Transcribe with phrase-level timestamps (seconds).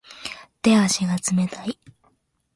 [0.63, 1.77] 手足が冷たい